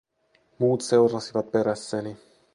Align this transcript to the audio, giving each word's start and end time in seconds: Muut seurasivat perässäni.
Muut 0.59 0.81
seurasivat 0.83 1.51
perässäni. 1.51 2.17